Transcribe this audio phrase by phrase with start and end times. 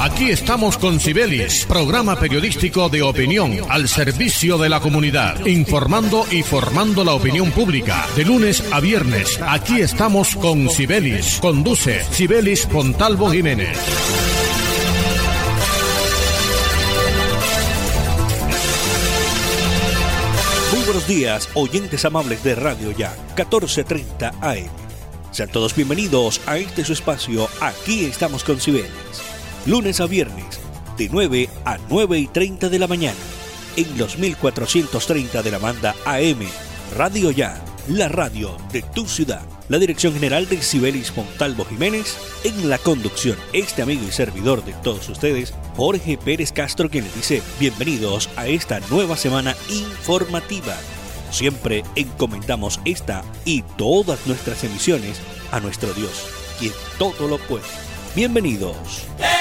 [0.00, 6.42] Aquí estamos con Cibelis, programa periodístico de opinión al servicio de la comunidad, informando y
[6.42, 8.06] formando la opinión pública.
[8.16, 11.38] De lunes a viernes, aquí estamos con Cibelis.
[11.42, 13.76] Conduce Cibelis Pontalvo Jiménez.
[20.72, 24.70] Muy buenos días, oyentes amables de Radio Ya, 1430 AM.
[25.30, 29.29] Sean todos bienvenidos a este su espacio, aquí estamos con Cibelis.
[29.66, 30.58] Lunes a viernes,
[30.96, 33.18] de 9 a 9 y 30 de la mañana,
[33.76, 36.40] en los 1430 de la banda AM,
[36.96, 39.42] Radio Ya, la radio de tu ciudad.
[39.68, 44.72] La dirección general de Cibelis Montalvo Jiménez, en la conducción, este amigo y servidor de
[44.82, 50.74] todos ustedes, Jorge Pérez Castro, quien les dice bienvenidos a esta nueva semana informativa.
[51.30, 55.20] Siempre, encomendamos esta y todas nuestras emisiones
[55.52, 56.26] a nuestro Dios,
[56.58, 57.64] quien todo lo puede.
[58.16, 59.06] Bienvenidos.
[59.18, 59.39] Tengo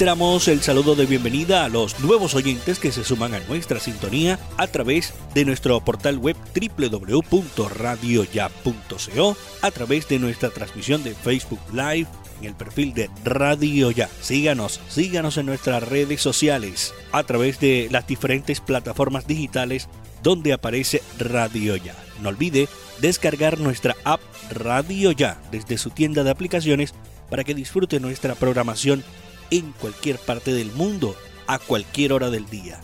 [0.00, 4.38] Reiteramos el saludo de bienvenida a los nuevos oyentes que se suman a nuestra sintonía
[4.56, 12.06] a través de nuestro portal web www.radioya.co, a través de nuestra transmisión de Facebook Live
[12.40, 14.08] en el perfil de Radio Ya.
[14.22, 19.90] Síganos, síganos en nuestras redes sociales a través de las diferentes plataformas digitales
[20.22, 21.94] donde aparece Radio Ya.
[22.22, 22.70] No olvide
[23.02, 26.94] descargar nuestra app Radio Ya desde su tienda de aplicaciones
[27.28, 29.04] para que disfrute nuestra programación
[29.50, 32.80] en cualquier parte del mundo, a cualquier hora del día.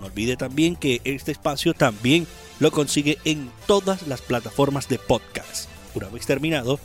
[0.00, 2.26] No olvide también que este espacio también
[2.60, 5.68] lo consigue en todas las plataformas de podcast.
[5.94, 6.78] Una vez terminado,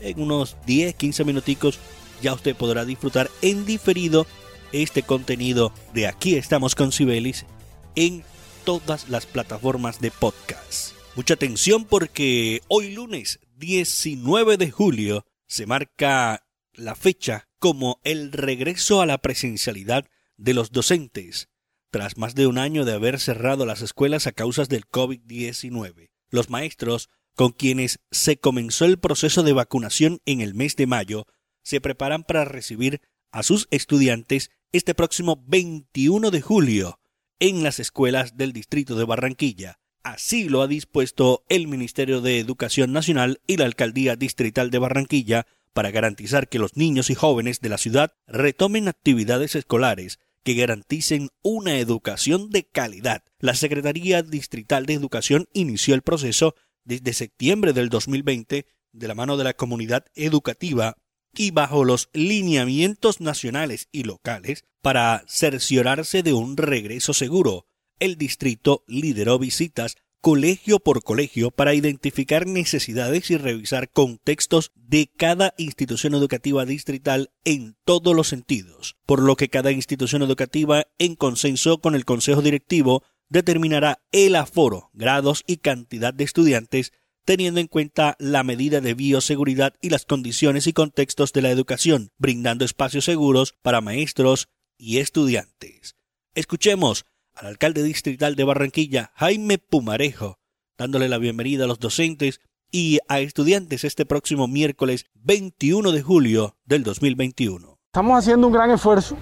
[0.00, 1.78] en unos 10-15 minuticos
[2.20, 4.26] ya usted podrá disfrutar en diferido
[4.72, 7.46] este contenido de Aquí estamos con Cibelis
[7.94, 8.24] en
[8.64, 10.92] todas las plataformas de podcast.
[11.16, 16.44] Mucha atención porque hoy lunes 19 de julio se marca
[16.74, 21.48] la fecha como el regreso a la presencialidad de los docentes,
[21.90, 26.10] tras más de un año de haber cerrado las escuelas a causas del COVID-19.
[26.30, 31.26] Los maestros, con quienes se comenzó el proceso de vacunación en el mes de mayo,
[31.62, 37.00] se preparan para recibir a sus estudiantes este próximo 21 de julio
[37.40, 39.78] en las escuelas del distrito de Barranquilla.
[40.02, 45.46] Así lo ha dispuesto el Ministerio de Educación Nacional y la Alcaldía Distrital de Barranquilla
[45.72, 51.28] para garantizar que los niños y jóvenes de la ciudad retomen actividades escolares que garanticen
[51.42, 53.22] una educación de calidad.
[53.38, 59.36] La Secretaría Distrital de Educación inició el proceso desde septiembre del 2020 de la mano
[59.36, 60.96] de la comunidad educativa
[61.34, 67.66] y bajo los lineamientos nacionales y locales para cerciorarse de un regreso seguro.
[67.98, 75.54] El distrito lideró visitas colegio por colegio para identificar necesidades y revisar contextos de cada
[75.58, 81.78] institución educativa distrital en todos los sentidos, por lo que cada institución educativa, en consenso
[81.78, 86.92] con el Consejo Directivo, determinará el aforo, grados y cantidad de estudiantes
[87.28, 92.10] teniendo en cuenta la medida de bioseguridad y las condiciones y contextos de la educación,
[92.16, 95.94] brindando espacios seguros para maestros y estudiantes.
[96.34, 97.04] Escuchemos
[97.38, 100.38] al alcalde distrital de Barranquilla, Jaime Pumarejo,
[100.76, 102.40] dándole la bienvenida a los docentes
[102.70, 107.78] y a estudiantes este próximo miércoles 21 de julio del 2021.
[107.92, 109.16] Estamos haciendo un gran esfuerzo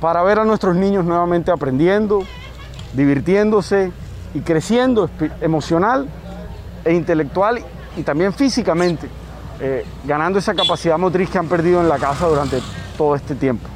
[0.00, 2.24] para ver a nuestros niños nuevamente aprendiendo,
[2.92, 3.92] divirtiéndose
[4.34, 5.08] y creciendo
[5.40, 6.08] emocional
[6.84, 7.60] e intelectual
[7.96, 9.08] y también físicamente,
[9.60, 12.58] eh, ganando esa capacidad motriz que han perdido en la casa durante
[12.98, 13.68] todo este tiempo.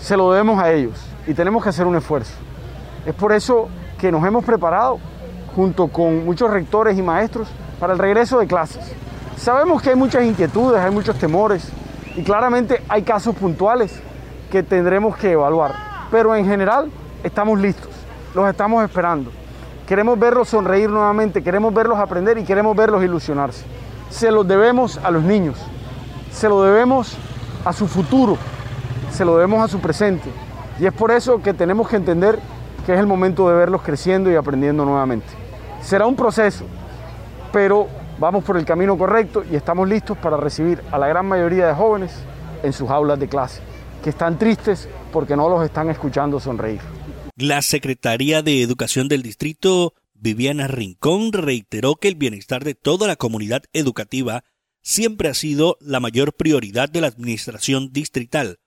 [0.00, 2.32] Se lo debemos a ellos y tenemos que hacer un esfuerzo.
[3.06, 3.68] Es por eso
[3.98, 4.98] que nos hemos preparado
[5.54, 8.94] junto con muchos rectores y maestros para el regreso de clases.
[9.36, 11.68] Sabemos que hay muchas inquietudes, hay muchos temores
[12.14, 14.00] y claramente hay casos puntuales
[14.50, 15.74] que tendremos que evaluar,
[16.10, 16.90] pero en general
[17.22, 17.90] estamos listos,
[18.34, 19.30] los estamos esperando.
[19.86, 23.64] Queremos verlos sonreír nuevamente, queremos verlos aprender y queremos verlos ilusionarse.
[24.10, 25.56] Se lo debemos a los niños,
[26.30, 27.16] se lo debemos
[27.64, 28.36] a su futuro,
[29.10, 30.30] se lo debemos a su presente.
[30.78, 32.38] Y es por eso que tenemos que entender
[32.86, 35.26] que es el momento de verlos creciendo y aprendiendo nuevamente.
[35.82, 36.64] Será un proceso,
[37.52, 37.88] pero
[38.18, 41.74] vamos por el camino correcto y estamos listos para recibir a la gran mayoría de
[41.74, 42.12] jóvenes
[42.62, 43.60] en sus aulas de clase,
[44.02, 46.80] que están tristes porque no los están escuchando sonreír.
[47.36, 53.16] La secretaria de Educación del distrito, Viviana Rincón, reiteró que el bienestar de toda la
[53.16, 54.44] comunidad educativa
[54.82, 58.58] siempre ha sido la mayor prioridad de la administración distrital.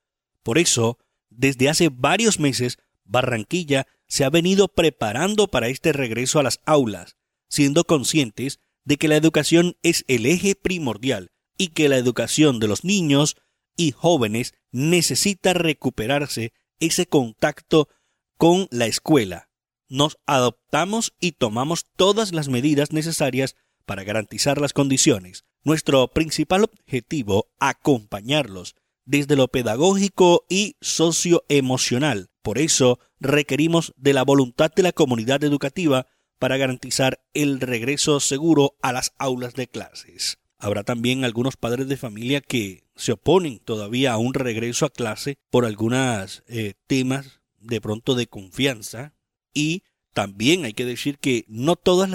[0.42, 0.98] Por eso,
[1.36, 7.18] Desde hace varios meses, Barranquilla se ha venido preparando para este regreso a las aulas,
[7.50, 12.68] siendo conscientes de que la educación es el eje primordial y que la educación de
[12.68, 13.38] los niños
[13.76, 17.90] y jóvenes necesita recuperarse ese contacto
[18.38, 19.50] con la escuela.
[19.90, 23.56] Nos adoptamos y tomamos todas las medidas necesarias
[23.88, 25.44] para garantizar las condiciones.
[25.64, 28.76] Nuestro principal objetivo, acompañarlos
[29.06, 32.30] desde lo pedagógico y socioemocional.
[32.44, 36.06] Por eso requerimos de la voluntad de la comunidad educativa
[36.38, 40.38] para garantizar el regreso seguro a las aulas de clases.
[40.60, 45.38] Habrá también algunos padres de familia que se oponen todavía a un regreso a clase
[45.50, 49.14] por algunos eh, temas de pronto de confianza
[49.54, 52.10] y también hay que decir que no todas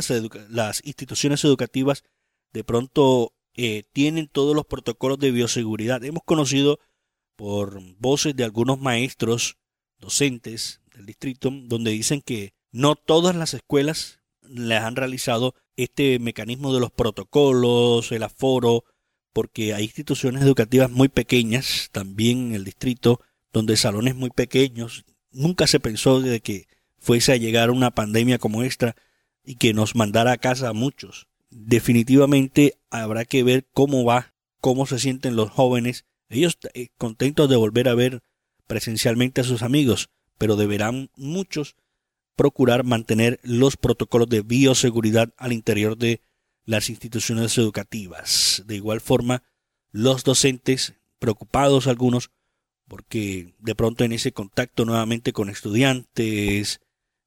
[0.50, 2.04] las, instituciones educativas
[2.52, 6.04] de pronto eh, tienen todos los protocolos de bioseguridad.
[6.04, 6.78] Hemos conocido
[7.34, 9.56] por voces de algunos maestros,
[9.98, 16.72] docentes del distrito, donde dicen que no todas las escuelas les han realizado este mecanismo
[16.74, 18.84] de los protocolos, el aforo,
[19.32, 23.20] porque hay instituciones educativas muy pequeñas, también en el distrito,
[23.52, 25.04] donde salones muy pequeños.
[25.30, 26.66] Nunca se pensó de que
[26.98, 28.96] fuese a llegar una pandemia como esta
[29.44, 34.86] y que nos mandara a casa a muchos definitivamente habrá que ver cómo va, cómo
[34.86, 36.04] se sienten los jóvenes.
[36.28, 38.22] Ellos eh, contentos de volver a ver
[38.68, 41.74] presencialmente a sus amigos, pero deberán muchos
[42.36, 46.22] procurar mantener los protocolos de bioseguridad al interior de
[46.64, 48.62] las instituciones educativas.
[48.66, 49.42] De igual forma,
[49.90, 52.30] los docentes, preocupados algunos,
[52.86, 56.80] porque de pronto en ese contacto nuevamente con estudiantes,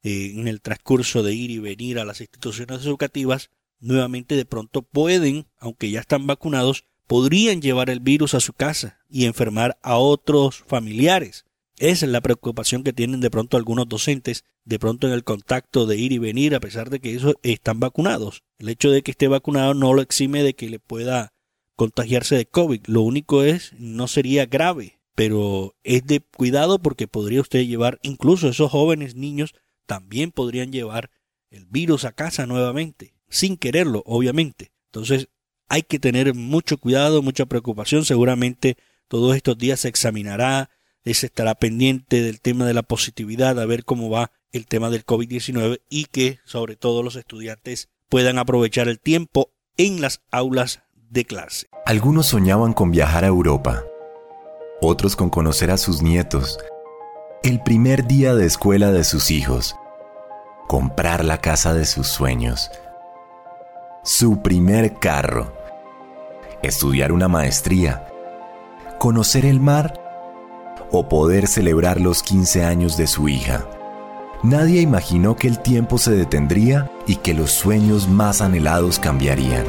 [0.04, 3.50] eh, en el transcurso de ir y venir a las instituciones educativas,
[3.80, 9.02] nuevamente de pronto pueden, aunque ya están vacunados, podrían llevar el virus a su casa
[9.10, 11.44] y enfermar a otros familiares.
[11.78, 15.86] Esa es la preocupación que tienen de pronto algunos docentes, de pronto en el contacto
[15.86, 18.44] de ir y venir, a pesar de que ellos están vacunados.
[18.60, 21.34] El hecho de que esté vacunado no lo exime de que le pueda
[21.76, 22.84] contagiarse de COVID.
[22.86, 28.48] Lo único es, no sería grave, pero es de cuidado porque podría usted llevar, incluso
[28.48, 29.54] esos jóvenes niños
[29.86, 31.12] también podrían llevar
[31.50, 34.72] el virus a casa nuevamente sin quererlo, obviamente.
[34.86, 35.28] Entonces
[35.72, 38.04] hay que tener mucho cuidado, mucha preocupación.
[38.04, 38.76] Seguramente
[39.08, 40.70] todos estos días se examinará,
[41.06, 45.06] se estará pendiente del tema de la positividad, a ver cómo va el tema del
[45.06, 51.24] COVID-19 y que sobre todo los estudiantes puedan aprovechar el tiempo en las aulas de
[51.24, 51.68] clase.
[51.86, 53.86] Algunos soñaban con viajar a Europa,
[54.82, 56.60] otros con conocer a sus nietos,
[57.44, 59.78] el primer día de escuela de sus hijos,
[60.68, 62.70] comprar la casa de sus sueños,
[64.04, 65.61] su primer carro,
[66.62, 68.08] estudiar una maestría,
[69.00, 70.00] conocer el mar
[70.92, 73.66] o poder celebrar los 15 años de su hija.
[74.44, 79.66] Nadie imaginó que el tiempo se detendría y que los sueños más anhelados cambiarían.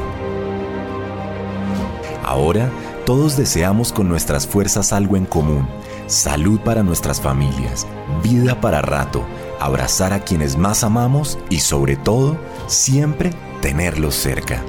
[2.23, 2.69] Ahora,
[3.05, 5.67] todos deseamos con nuestras fuerzas algo en común,
[6.07, 7.85] salud para nuestras familias,
[8.23, 9.25] vida para rato,
[9.59, 12.37] abrazar a quienes más amamos y sobre todo,
[12.67, 13.31] siempre
[13.61, 14.63] tenerlos cerca.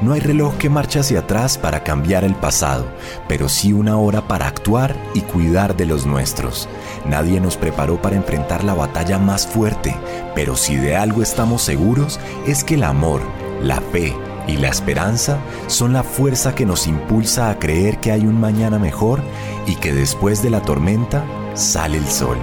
[0.00, 2.86] No hay reloj que marche hacia atrás para cambiar el pasado,
[3.28, 6.70] pero sí una hora para actuar y cuidar de los nuestros.
[7.04, 9.94] Nadie nos preparó para enfrentar la batalla más fuerte,
[10.34, 13.20] pero si de algo estamos seguros es que el amor,
[13.62, 14.16] la fe
[14.48, 18.78] y la esperanza son la fuerza que nos impulsa a creer que hay un mañana
[18.78, 19.20] mejor
[19.66, 22.38] y que después de la tormenta sale el sol.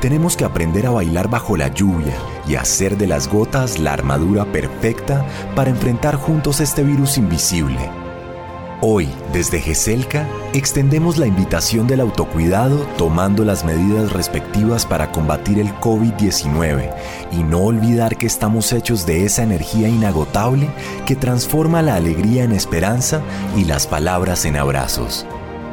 [0.00, 2.14] Tenemos que aprender a bailar bajo la lluvia
[2.46, 7.90] y hacer de las gotas la armadura perfecta para enfrentar juntos este virus invisible.
[8.82, 15.68] Hoy, desde GESELCA, extendemos la invitación del autocuidado tomando las medidas respectivas para combatir el
[15.80, 16.90] COVID-19
[17.30, 20.70] y no olvidar que estamos hechos de esa energía inagotable
[21.04, 23.20] que transforma la alegría en esperanza
[23.54, 25.26] y las palabras en abrazos.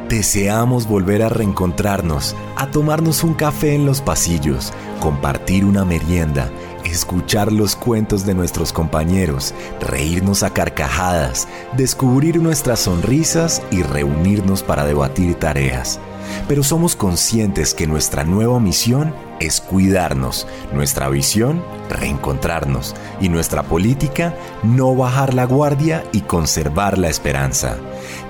[0.08, 6.50] Deseamos volver a reencontrarnos, a tomarnos un café en los pasillos, compartir una merienda,
[6.82, 11.46] escuchar los cuentos de nuestros compañeros, reírnos a carcajadas,
[11.76, 16.00] descubrir nuestras sonrisas y reunirnos para debatir tareas.
[16.46, 24.34] Pero somos conscientes que nuestra nueva misión es cuidarnos, nuestra visión, reencontrarnos y nuestra política,
[24.62, 27.76] no bajar la guardia y conservar la esperanza.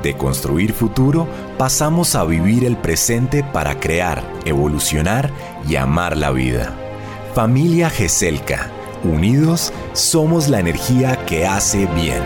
[0.02, 1.26] De construir futuro,
[1.57, 5.31] pasamos a vivir el presente para crear, evolucionar
[5.69, 6.75] y amar la vida.
[7.35, 8.71] Familia GESELCA,
[9.05, 12.23] unidos somos la energía que hace bien.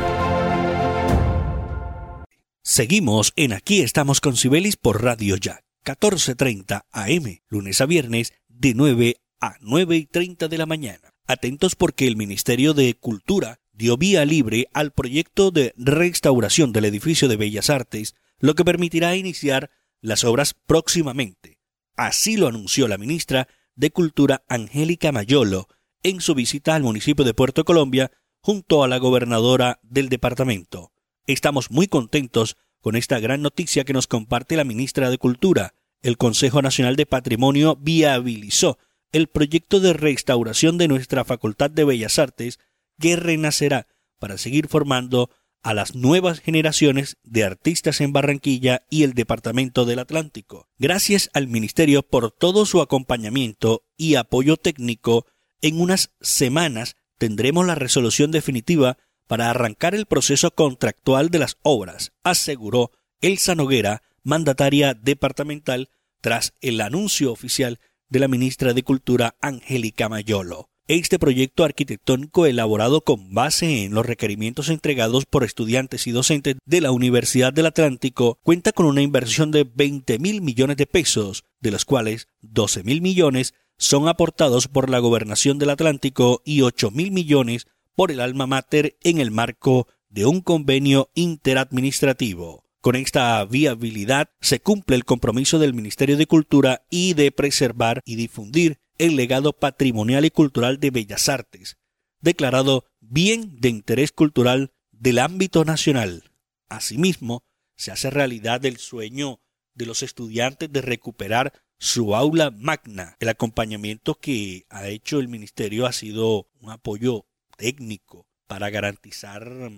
[2.65, 5.62] Seguimos en Aquí estamos con Cibelis por Radio Ya.
[5.85, 11.15] 14.30 am, lunes a viernes de 9 a 9 y 30 de la mañana.
[11.27, 17.29] Atentos porque el Ministerio de Cultura dio vía libre al proyecto de restauración del edificio
[17.29, 19.71] de Bellas Artes, lo que permitirá iniciar
[20.01, 21.59] las obras próximamente.
[21.97, 25.69] Así lo anunció la ministra de Cultura Angélica Mayolo
[26.03, 28.11] en su visita al municipio de Puerto Colombia
[28.41, 30.93] junto a la gobernadora del departamento.
[31.27, 35.75] Estamos muy contentos con esta gran noticia que nos comparte la ministra de Cultura.
[36.03, 38.79] El Consejo Nacional de Patrimonio viabilizó
[39.13, 42.59] el proyecto de restauración de nuestra Facultad de Bellas Artes
[42.99, 43.87] que renacerá
[44.19, 45.31] para seguir formando
[45.63, 50.69] a las nuevas generaciones de artistas en Barranquilla y el Departamento del Atlántico.
[50.77, 55.27] Gracias al Ministerio por todo su acompañamiento y apoyo técnico,
[55.61, 58.99] en unas semanas tendremos la resolución definitiva
[59.33, 62.91] para arrancar el proceso contractual de las obras, aseguró
[63.23, 65.89] Elsa Noguera, mandataria departamental,
[66.21, 70.69] tras el anuncio oficial de la ministra de Cultura Angélica Mayolo.
[70.87, 76.83] Este proyecto arquitectónico elaborado con base en los requerimientos entregados por estudiantes y docentes de
[76.83, 81.71] la Universidad del Atlántico cuenta con una inversión de 20 mil millones de pesos, de
[81.71, 87.13] los cuales 12 mil millones son aportados por la Gobernación del Atlántico y 8 mil
[87.13, 92.65] millones por el alma mater en el marco de un convenio interadministrativo.
[92.81, 98.17] Con esta viabilidad se cumple el compromiso del Ministerio de Cultura y de preservar y
[98.17, 101.77] difundir el legado patrimonial y cultural de Bellas Artes,
[102.21, 106.31] declarado bien de interés cultural del ámbito nacional.
[106.69, 107.45] Asimismo,
[107.77, 109.41] se hace realidad el sueño
[109.75, 113.17] de los estudiantes de recuperar su aula magna.
[113.19, 117.27] El acompañamiento que ha hecho el ministerio ha sido un apoyo
[117.63, 119.71] técnico para garantizar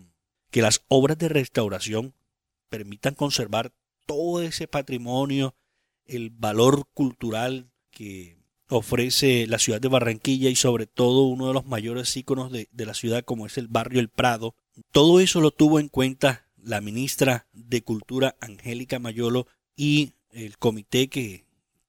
[0.51, 2.15] que las obras de restauración
[2.71, 3.73] permitan conservar
[4.07, 5.55] todo ese patrimonio,
[6.07, 8.39] el valor cultural que
[8.71, 12.87] ofrece la ciudad de Barranquilla y sobre todo uno de los mayores íconos de, de,
[12.87, 14.55] la ciudad como es el barrio El Prado.
[14.91, 21.09] Todo eso lo tuvo en cuenta la ministra de Cultura Angélica Mayolo y el comité
[21.09, 21.45] que,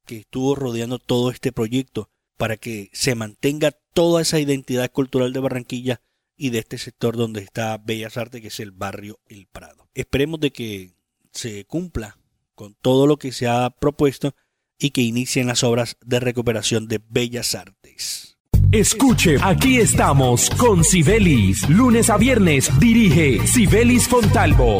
[0.06, 5.40] que estuvo rodeando todo este proyecto para que se mantenga toda esa identidad cultural de
[5.40, 6.02] Barranquilla
[6.38, 9.90] y de este sector donde está Bellas Artes, que es el barrio El Prado.
[9.94, 10.92] Esperemos de que
[11.32, 12.18] se cumpla
[12.56, 14.36] con todo lo que se ha propuesto
[14.78, 18.38] y que inicien las obras de recuperación de Bellas Artes.
[18.72, 21.70] Escuche, aquí estamos con Sibelis.
[21.70, 24.80] Lunes a viernes dirige Sibelis Fontalvo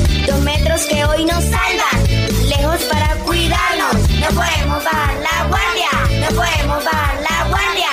[0.89, 3.95] Que hoy nos salvan, lejos para cuidarnos.
[4.19, 7.89] No podemos bajar la guardia, no podemos bajar la guardia.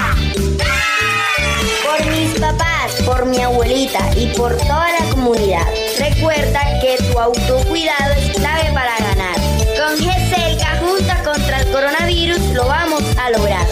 [1.84, 5.66] Por mis papás, por mi abuelita y por toda la comunidad.
[5.98, 9.36] Recuerda que tu autocuidado es clave para ganar.
[9.76, 13.66] Con GESELCA junta contra el coronavirus lo vamos a lograr.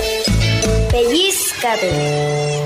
[0.90, 2.65] Pellizcate.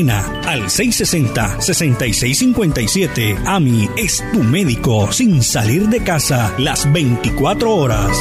[0.09, 3.37] al 660-6657.
[3.45, 8.17] AMI es tu médico sin salir de casa las 24 horas.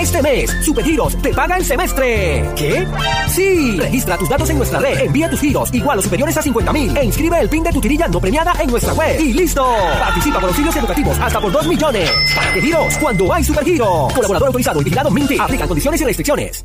[0.00, 2.48] Este mes, Supergiros te paga el semestre.
[2.56, 2.86] ¿Qué?
[3.28, 3.76] Sí.
[3.78, 6.96] Registra tus datos en nuestra red, envía tus giros igual o superiores a 50 mil
[6.96, 9.20] e inscribe el PIN de tu tirilla no premiada en nuestra web.
[9.20, 9.64] ¡Y listo!
[10.00, 12.10] Participa por auxilios educativos hasta por 2 millones.
[12.34, 12.96] ¿Para giros?
[12.98, 14.12] Cuando hay Supergiros.
[14.14, 15.38] Colaborador autorizado y vigilado Minty.
[15.38, 16.64] Aplican condiciones y restricciones.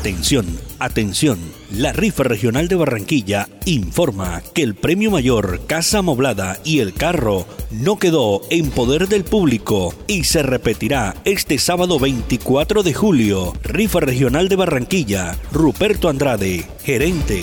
[0.00, 0.46] Atención,
[0.78, 1.38] atención.
[1.70, 7.46] La rifa regional de Barranquilla informa que el premio mayor Casa Amoblada y el carro
[7.70, 13.52] no quedó en poder del público y se repetirá este sábado 24 de julio.
[13.62, 15.36] Rifa regional de Barranquilla.
[15.52, 17.42] Ruperto Andrade, gerente.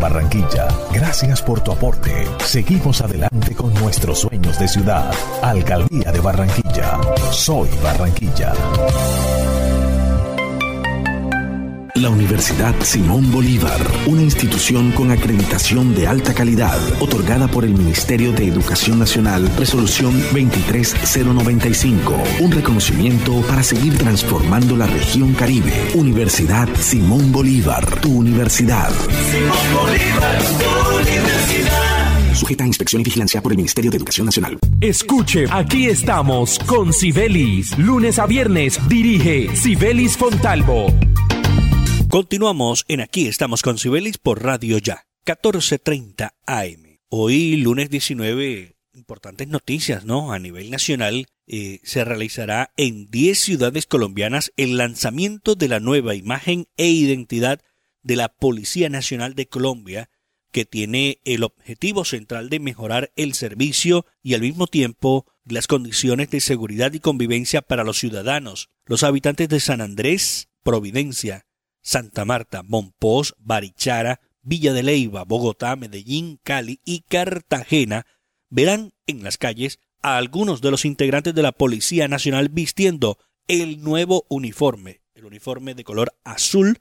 [0.00, 0.66] Barranquilla.
[0.92, 2.26] Gracias por tu aporte.
[2.44, 5.12] Seguimos adelante con nuestros sueños de ciudad.
[5.42, 6.98] Alcaldía de Barranquilla.
[7.30, 8.52] Soy Barranquilla.
[12.00, 18.32] La Universidad Simón Bolívar, una institución con acreditación de alta calidad, otorgada por el Ministerio
[18.32, 25.74] de Educación Nacional, resolución 23095, un reconocimiento para seguir transformando la región Caribe.
[25.94, 28.90] Universidad Simón Bolívar, tu universidad.
[29.30, 32.34] Simón Bolívar, tu universidad.
[32.34, 34.58] Sujeta a inspección y vigilancia por el Ministerio de Educación Nacional.
[34.80, 37.76] Escuche, aquí estamos con Sibelis.
[37.76, 40.86] Lunes a viernes dirige Sibelis Fontalvo.
[42.10, 46.98] Continuamos en Aquí estamos con Cibelis por Radio Ya, 14:30 AM.
[47.08, 50.32] Hoy, lunes 19, importantes noticias, ¿no?
[50.32, 56.16] A nivel nacional, eh, se realizará en 10 ciudades colombianas el lanzamiento de la nueva
[56.16, 57.62] imagen e identidad
[58.02, 60.10] de la Policía Nacional de Colombia,
[60.50, 66.28] que tiene el objetivo central de mejorar el servicio y al mismo tiempo las condiciones
[66.30, 71.46] de seguridad y convivencia para los ciudadanos, los habitantes de San Andrés, Providencia,
[71.82, 78.06] Santa Marta, Monpós, Barichara, Villa de Leyva, Bogotá, Medellín, Cali y Cartagena
[78.48, 83.82] verán en las calles a algunos de los integrantes de la Policía Nacional vistiendo el
[83.82, 86.78] nuevo uniforme, el uniforme de color azul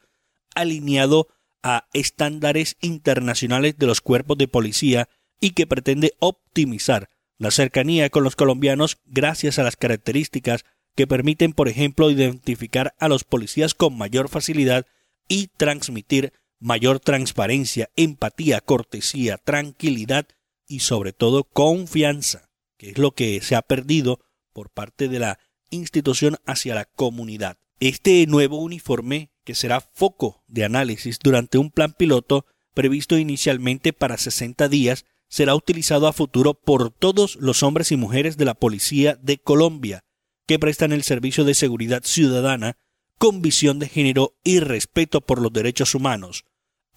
[0.55, 1.27] alineado
[1.61, 5.09] a estándares internacionales de los cuerpos de policía
[5.41, 11.53] y que pretende optimizar la cercanía con los colombianos gracias a las características que permiten,
[11.53, 14.85] por ejemplo, identificar a los policías con mayor facilidad
[15.27, 20.27] y transmitir mayor transparencia, empatía, cortesía, tranquilidad
[20.67, 24.19] y sobre todo confianza, que es lo que se ha perdido
[24.53, 27.57] por parte de la institución hacia la comunidad.
[27.79, 34.17] Este nuevo uniforme, que será foco de análisis durante un plan piloto previsto inicialmente para
[34.17, 39.17] 60 días, será utilizado a futuro por todos los hombres y mujeres de la Policía
[39.21, 40.03] de Colombia,
[40.49, 42.75] que prestan el servicio de seguridad ciudadana
[43.19, 46.43] con visión de género y respeto por los derechos humanos,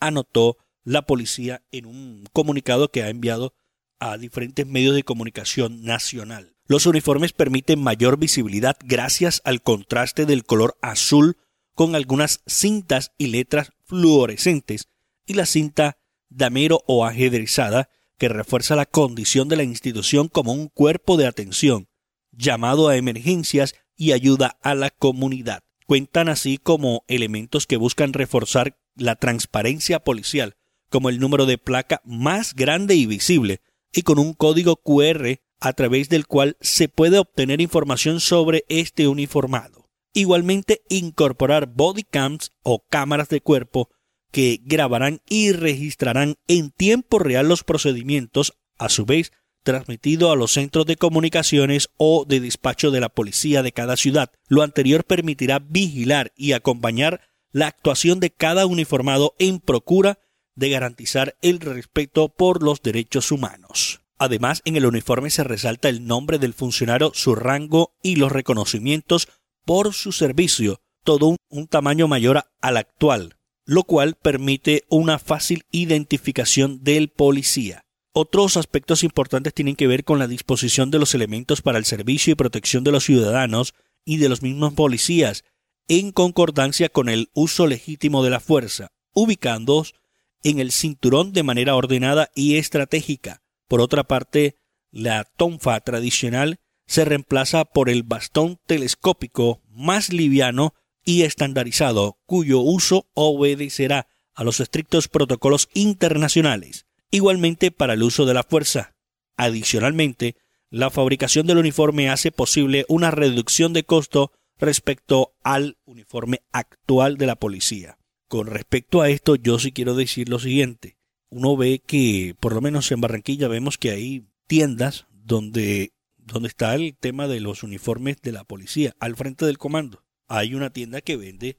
[0.01, 3.53] anotó la policía en un comunicado que ha enviado
[3.99, 6.57] a diferentes medios de comunicación nacional.
[6.67, 11.37] Los uniformes permiten mayor visibilidad gracias al contraste del color azul
[11.75, 14.89] con algunas cintas y letras fluorescentes
[15.27, 15.99] y la cinta
[16.31, 21.87] damero o ajedrezada que refuerza la condición de la institución como un cuerpo de atención,
[22.33, 25.63] llamado a emergencias y ayuda a la comunidad.
[25.87, 30.57] Cuentan así como elementos que buscan reforzar la transparencia policial,
[30.89, 33.61] como el número de placa más grande y visible,
[33.93, 39.07] y con un código QR a través del cual se puede obtener información sobre este
[39.07, 39.89] uniformado.
[40.13, 43.89] Igualmente incorporar bodycams o cámaras de cuerpo
[44.31, 49.31] que grabarán y registrarán en tiempo real los procedimientos, a su vez
[49.63, 54.31] transmitido a los centros de comunicaciones o de despacho de la policía de cada ciudad.
[54.49, 57.21] Lo anterior permitirá vigilar y acompañar
[57.53, 60.19] la actuación de cada uniformado en procura
[60.55, 64.01] de garantizar el respeto por los derechos humanos.
[64.19, 69.29] Además, en el uniforme se resalta el nombre del funcionario, su rango y los reconocimientos
[69.65, 76.83] por su servicio, todo un, tamaño mayor al actual, lo cual permite una fácil identificación
[76.85, 77.85] del policía.
[78.15, 82.33] Otros aspectos importantes tienen que ver con la disposición de los elementos para el servicio
[82.33, 85.45] y protección de los ciudadanos y de los mismos policías,
[85.89, 89.95] en concordancia con el uso legítimo de la fuerza, ubicándolos
[90.43, 93.43] en el cinturón de manera ordenada y estratégica.
[93.67, 94.57] Por otra parte,
[94.91, 103.09] la tonfa tradicional se reemplaza por el bastón telescópico más liviano y estandarizado, cuyo uso
[103.15, 108.97] obedecerá a los estrictos protocolos internacionales, igualmente para el uso de la fuerza.
[109.37, 110.35] Adicionalmente,
[110.71, 117.27] la fabricación del uniforme hace posible una reducción de costo respecto al uniforme actual de
[117.27, 117.99] la policía.
[118.29, 120.97] Con respecto a esto, yo sí quiero decir lo siguiente.
[121.29, 126.75] Uno ve que, por lo menos en Barranquilla, vemos que hay tiendas donde, donde está
[126.75, 130.05] el tema de los uniformes de la policía, al frente del comando.
[130.29, 131.59] Hay una tienda que vende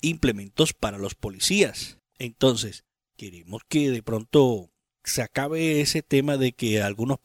[0.00, 1.98] implementos para los policías.
[2.18, 2.84] Entonces,
[3.16, 4.70] queremos que de pronto
[5.04, 7.18] se acabe ese tema de que algunos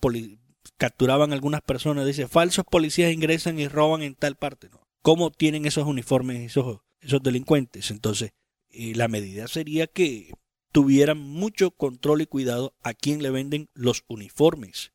[0.78, 4.70] capturaban a algunas personas, dice, falsos policías ingresan y roban en tal parte.
[4.70, 4.82] ¿no?
[5.02, 7.90] ¿Cómo tienen esos uniformes esos, esos delincuentes?
[7.92, 8.32] Entonces,
[8.72, 10.32] la medida sería que
[10.72, 14.92] tuvieran mucho control y cuidado a quién le venden los uniformes.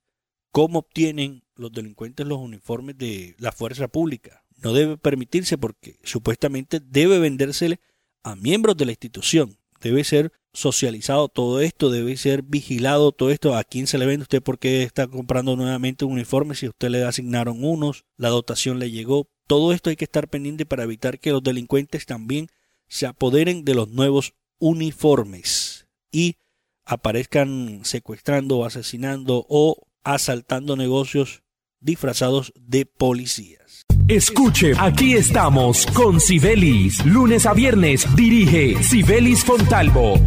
[0.52, 4.44] ¿Cómo obtienen los delincuentes los uniformes de la fuerza pública?
[4.62, 7.80] No debe permitirse porque supuestamente debe vendérsele
[8.22, 9.58] a miembros de la institución.
[9.84, 13.54] Debe ser socializado todo esto, debe ser vigilado todo esto.
[13.54, 16.54] ¿A quién se le vende usted porque está comprando nuevamente un uniforme?
[16.54, 19.28] Si usted le asignaron unos, la dotación le llegó.
[19.46, 22.48] Todo esto hay que estar pendiente para evitar que los delincuentes también
[22.88, 26.36] se apoderen de los nuevos uniformes y
[26.86, 31.42] aparezcan secuestrando, asesinando o asaltando negocios
[31.80, 33.83] disfrazados de policías.
[34.08, 37.02] Escuche, aquí estamos con Sibelis.
[37.06, 40.20] Lunes a viernes dirige Sibelis Fontalvo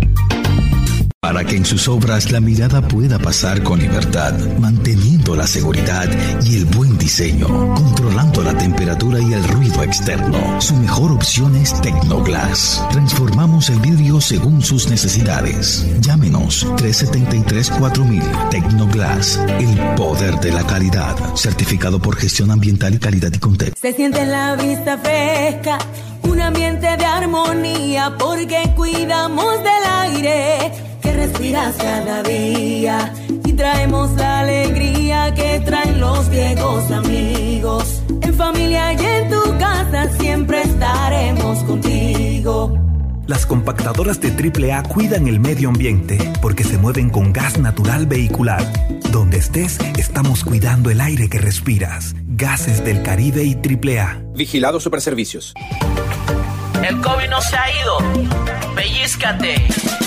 [1.27, 6.07] para que en sus obras la mirada pueda pasar con libertad, manteniendo la seguridad
[6.45, 6.76] y el buen
[7.07, 10.59] diseño, controlando la temperatura y el ruido externo.
[10.59, 12.83] Su mejor opción es Tecnoglass.
[12.91, 15.87] Transformamos el vidrio según sus necesidades.
[16.01, 23.39] Llámenos 373-4000 Tecnoglass, el poder de la calidad, certificado por gestión ambiental y calidad y
[23.39, 23.79] contexto.
[23.79, 25.77] Se siente la vista fresca,
[26.23, 33.11] un ambiente de armonía, porque cuidamos del aire respiras cada día
[33.43, 34.96] y traemos la alegría
[35.33, 38.01] que traen los viejos amigos.
[38.21, 42.77] En familia y en tu casa siempre estaremos contigo.
[43.27, 48.63] Las compactadoras de AAA cuidan el medio ambiente porque se mueven con gas natural vehicular.
[49.11, 52.15] Donde estés, estamos cuidando el aire que respiras.
[52.25, 54.21] Gases del Caribe y AAA.
[54.33, 55.53] Vigilado Superservicios.
[56.87, 57.97] El COVID no se ha ido.
[58.75, 60.06] Pellízcate.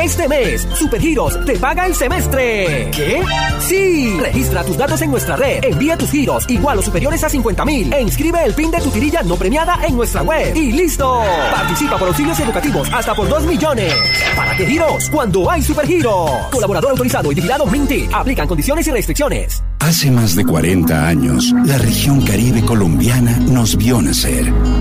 [0.00, 2.90] Este mes, Supergiros te paga el semestre.
[2.90, 3.22] ¿Qué?
[3.58, 4.16] Sí.
[4.20, 7.92] Registra tus datos en nuestra red, envía tus giros igual o superiores a 50 mil
[7.92, 10.54] e inscribe el PIN de tu tirilla no premiada en nuestra web.
[10.54, 11.22] Y listo.
[11.50, 13.94] Participa por auxilios educativos hasta por 2 millones.
[14.36, 15.08] ¿Para qué giros?
[15.08, 16.30] Cuando hay Supergiros.
[16.50, 18.08] Colaborador autorizado y vigilado Minty.
[18.12, 19.62] Aplican condiciones y restricciones.
[19.80, 24.52] Hace más de 40 años, la región caribe colombiana nos vio nacer.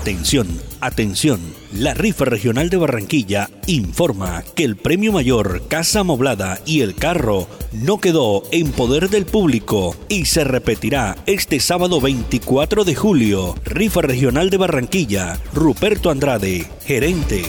[0.00, 0.46] Atención,
[0.80, 1.40] atención.
[1.72, 7.48] La rifa regional de Barranquilla informa que el premio mayor Casa Moblada y el carro
[7.72, 13.56] no quedó en poder del público y se repetirá este sábado 24 de julio.
[13.64, 15.40] Rifa regional de Barranquilla.
[15.52, 17.42] Ruperto Andrade, gerente.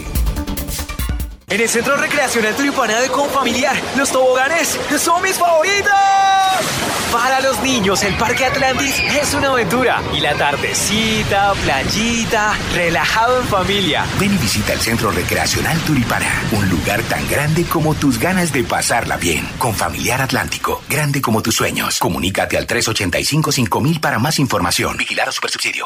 [1.50, 6.39] En el Centro Recreacional Tulipana de Confamiliar, los toboganes son mis favoritos.
[7.12, 10.02] Para los niños, el Parque Atlantis es una aventura.
[10.14, 14.06] Y la tardecita, playita, relajado en familia.
[14.20, 18.64] Ven y visita el Centro Recreacional Tulipana, un lugar tan grande como tus ganas de
[18.64, 19.48] pasarla bien.
[19.58, 22.00] Con Familiar Atlántico, grande como tus sueños.
[22.00, 24.98] Comunícate al 385-5000 para más información.
[24.98, 25.86] Vigilar a Supersubsidio.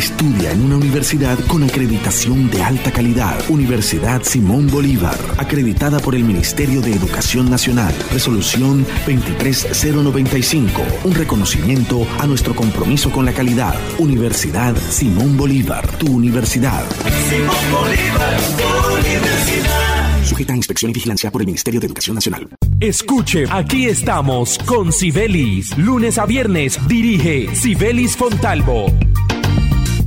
[0.00, 3.38] Estudia en una universidad con acreditación de alta calidad.
[3.50, 7.94] Universidad Simón Bolívar, acreditada por el Ministerio de Educación Nacional.
[8.10, 13.74] Resolución 23095, un reconocimiento a nuestro compromiso con la calidad.
[13.98, 16.82] Universidad Simón Bolívar, tu universidad.
[17.28, 20.24] Simón Bolívar, tu universidad.
[20.24, 22.48] Sujeta a inspección y vigilancia por el Ministerio de Educación Nacional.
[22.80, 25.76] Escuche, aquí estamos con Sibelis.
[25.76, 28.86] Lunes a viernes dirige Sibelis Fontalvo.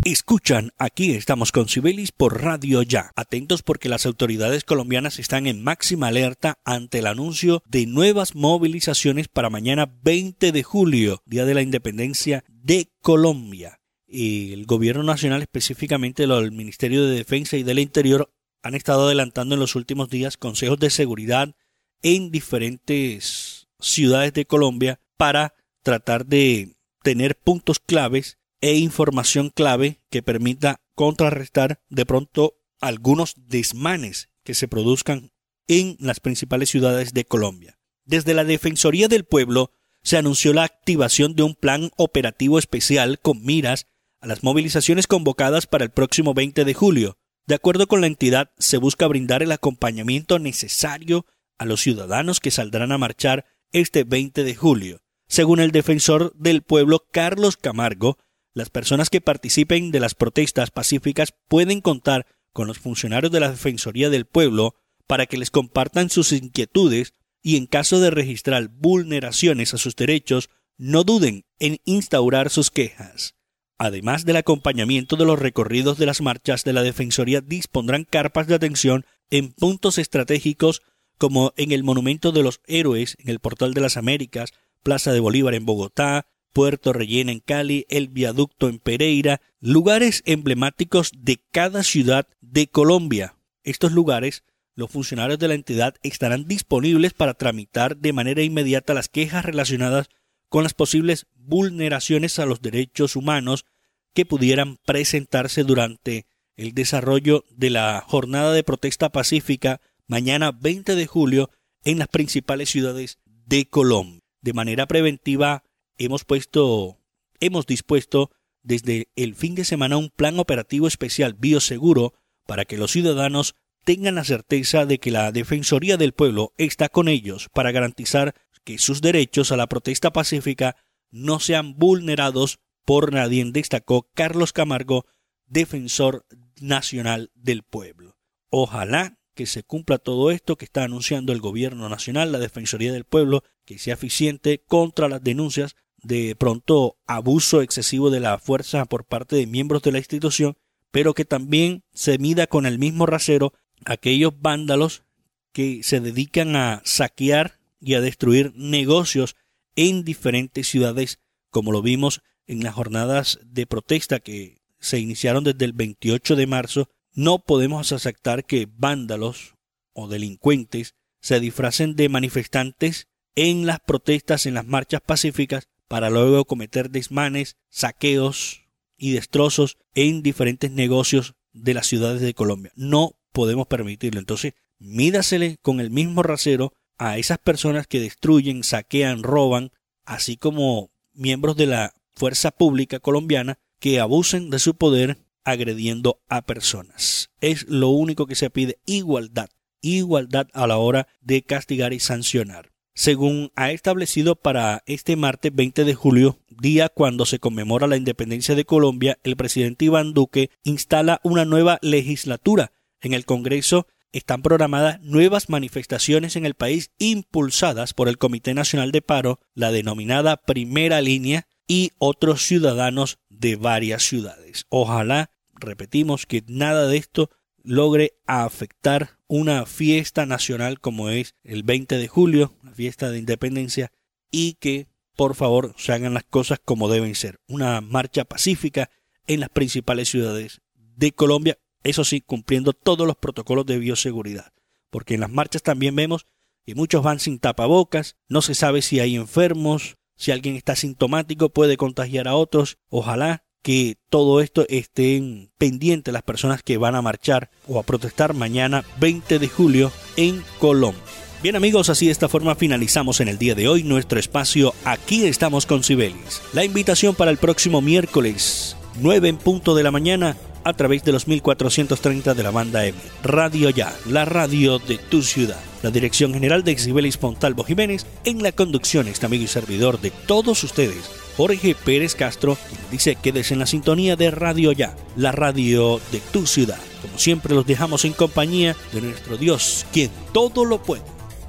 [0.05, 3.13] Escuchan, aquí estamos con Cibelis por Radio Ya.
[3.15, 9.29] Atentos porque las autoridades colombianas están en máxima alerta ante el anuncio de nuevas movilizaciones
[9.29, 13.79] para mañana 20 de julio, Día de la Independencia de Colombia.
[14.05, 18.29] El gobierno nacional, específicamente el Ministerio de Defensa y del Interior,
[18.61, 21.55] han estado adelantando en los últimos días consejos de seguridad
[22.01, 30.23] en diferentes ciudades de Colombia para tratar de tener puntos claves e información clave que
[30.23, 35.33] permita contrarrestar de pronto algunos desmanes que se produzcan
[35.67, 37.77] en las principales ciudades de Colombia.
[38.05, 43.43] Desde la Defensoría del Pueblo se anunció la activación de un plan operativo especial con
[43.43, 43.87] miras
[44.21, 47.17] a las movilizaciones convocadas para el próximo 20 de julio.
[47.45, 51.25] De acuerdo con la entidad, se busca brindar el acompañamiento necesario
[51.57, 55.01] a los ciudadanos que saldrán a marchar este 20 de julio.
[55.27, 58.17] Según el defensor del pueblo Carlos Camargo,
[58.53, 63.49] las personas que participen de las protestas pacíficas pueden contar con los funcionarios de la
[63.49, 64.75] Defensoría del Pueblo
[65.07, 70.49] para que les compartan sus inquietudes y en caso de registrar vulneraciones a sus derechos,
[70.77, 73.35] no duden en instaurar sus quejas.
[73.77, 78.55] Además del acompañamiento de los recorridos de las marchas de la Defensoría, dispondrán carpas de
[78.55, 80.81] atención en puntos estratégicos
[81.17, 85.19] como en el Monumento de los Héroes en el Portal de las Américas, Plaza de
[85.19, 91.83] Bolívar en Bogotá, Puerto Rellena en Cali, el Viaducto en Pereira, lugares emblemáticos de cada
[91.83, 93.35] ciudad de Colombia.
[93.63, 94.43] Estos lugares,
[94.75, 100.09] los funcionarios de la entidad estarán disponibles para tramitar de manera inmediata las quejas relacionadas
[100.47, 103.65] con las posibles vulneraciones a los derechos humanos
[104.13, 111.07] que pudieran presentarse durante el desarrollo de la jornada de protesta pacífica mañana 20 de
[111.07, 111.49] julio
[111.83, 114.21] en las principales ciudades de Colombia.
[114.41, 115.63] De manera preventiva,
[116.05, 116.99] hemos puesto,
[117.39, 122.13] hemos dispuesto desde el fin de semana un plan operativo especial bioseguro
[122.45, 127.07] para que los ciudadanos tengan la certeza de que la Defensoría del Pueblo está con
[127.07, 130.77] ellos para garantizar que sus derechos a la protesta pacífica
[131.11, 135.05] no sean vulnerados por nadie, destacó Carlos Camargo,
[135.45, 136.25] defensor
[136.61, 138.17] nacional del pueblo.
[138.49, 143.05] Ojalá que se cumpla todo esto que está anunciando el gobierno nacional, la Defensoría del
[143.05, 149.05] Pueblo, que sea eficiente contra las denuncias de pronto abuso excesivo de la fuerza por
[149.05, 150.57] parte de miembros de la institución,
[150.91, 153.53] pero que también se mida con el mismo rasero
[153.85, 155.03] aquellos vándalos
[155.51, 159.35] que se dedican a saquear y a destruir negocios
[159.75, 165.65] en diferentes ciudades, como lo vimos en las jornadas de protesta que se iniciaron desde
[165.65, 169.55] el 28 de marzo, no podemos aceptar que vándalos
[169.93, 176.45] o delincuentes se disfracen de manifestantes en las protestas, en las marchas pacíficas, para luego
[176.45, 178.63] cometer desmanes, saqueos
[178.97, 182.71] y destrozos en diferentes negocios de las ciudades de Colombia.
[182.75, 184.19] No podemos permitirlo.
[184.19, 189.69] Entonces, mídasele con el mismo rasero a esas personas que destruyen, saquean, roban,
[190.03, 196.41] así como miembros de la fuerza pública colombiana que abusen de su poder agrediendo a
[196.41, 197.29] personas.
[197.39, 202.72] Es lo único que se pide, igualdad, igualdad a la hora de castigar y sancionar.
[202.93, 208.55] Según ha establecido para este martes 20 de julio, día cuando se conmemora la independencia
[208.55, 212.71] de Colombia, el presidente Iván Duque instala una nueva legislatura.
[213.01, 218.91] En el Congreso están programadas nuevas manifestaciones en el país impulsadas por el Comité Nacional
[218.91, 224.65] de Paro, la denominada Primera Línea, y otros ciudadanos de varias ciudades.
[224.69, 227.29] Ojalá, repetimos, que nada de esto
[227.63, 233.91] logre afectar una fiesta nacional como es el 20 de julio, la fiesta de independencia,
[234.29, 237.39] y que por favor se hagan las cosas como deben ser.
[237.47, 238.91] Una marcha pacífica
[239.25, 244.53] en las principales ciudades de Colombia, eso sí, cumpliendo todos los protocolos de bioseguridad.
[244.91, 246.27] Porque en las marchas también vemos
[246.63, 251.49] que muchos van sin tapabocas, no se sabe si hay enfermos, si alguien está sintomático
[251.49, 252.77] puede contagiar a otros.
[252.87, 258.33] Ojalá que todo esto estén pendientes las personas que van a marchar o a protestar
[258.33, 261.01] mañana 20 de julio en Colombia.
[261.41, 265.25] Bien amigos, así de esta forma finalizamos en el día de hoy nuestro espacio Aquí
[265.25, 266.41] estamos con Cibelis.
[266.53, 271.11] La invitación para el próximo miércoles 9 en punto de la mañana a través de
[271.11, 272.97] los 1430 de la banda M.
[273.23, 275.59] Radio Ya, la radio de tu ciudad.
[275.81, 280.11] La dirección general de Exibelis Pontalvo Jiménez, en la conducción este amigo y servidor de
[280.11, 285.31] todos ustedes, Jorge Pérez Castro, quien dice quédese en la sintonía de Radio Ya, la
[285.31, 286.79] radio de tu ciudad.
[287.01, 291.03] Como siempre los dejamos en compañía de nuestro Dios, quien todo lo puede.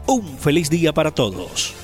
[0.07, 1.84] Un feliz día para todos.